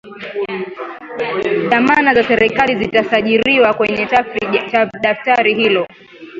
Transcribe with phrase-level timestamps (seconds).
[1.69, 4.09] dhamana za serikali zitasajiriwa kwenye
[5.01, 5.87] daftari hilo